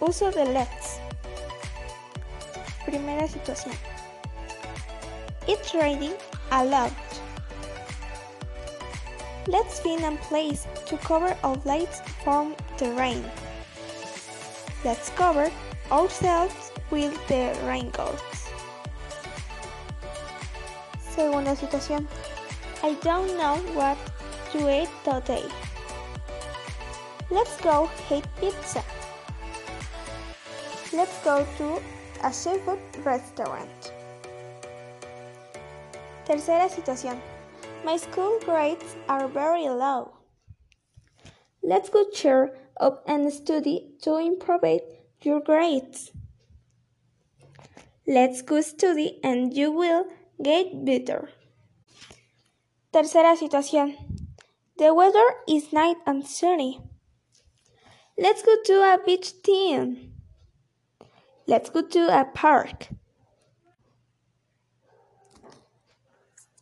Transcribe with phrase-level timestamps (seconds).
[0.00, 1.00] Uso de let's.
[2.84, 3.74] Primera situación.
[5.48, 6.14] It's raining
[6.50, 6.92] a lot.
[9.48, 13.24] Let's find a place to cover our lights from the rain.
[14.84, 15.50] Let's cover
[15.90, 18.50] ourselves with the raincoats.
[21.00, 22.06] Segunda situación.
[22.82, 23.96] I don't know what
[24.52, 25.46] to eat today.
[27.30, 28.84] Let's go eat pizza.
[30.96, 31.82] Let's go to
[32.24, 33.92] a seafood restaurant.
[36.24, 37.20] Tercera situación.
[37.84, 40.14] My school grades are very low.
[41.62, 44.80] Let's go cheer up and study to improve
[45.20, 46.12] your grades.
[48.06, 50.06] Let's go study and you will
[50.42, 51.28] get better.
[52.94, 53.96] Tercera situación.
[54.78, 56.80] The weather is nice and sunny.
[58.16, 60.15] Let's go to a beach team.
[61.48, 62.88] Let's go to a park.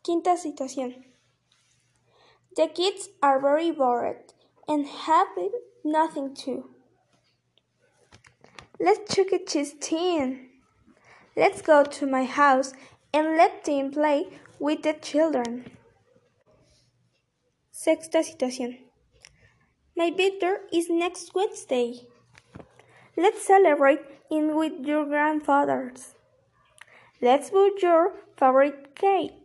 [0.05, 0.95] Quinta situación.
[2.57, 4.33] The kids are very bored
[4.69, 5.29] and have
[5.85, 6.69] nothing to.
[8.79, 9.39] Let's Chuck E.
[9.47, 10.51] Cheese team.
[11.35, 12.75] Let's go to my house
[13.13, 14.27] and let them play
[14.59, 15.65] with the children.
[17.73, 18.79] Sexta situación.
[19.97, 22.07] My birthday is next Wednesday.
[23.17, 26.15] Let's celebrate in with your grandfathers.
[27.21, 29.44] Let's buy your favorite cake.